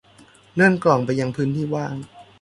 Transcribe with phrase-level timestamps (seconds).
[0.55, 1.95] เลื่อนกล่องไปยังพื้นที่ว่าง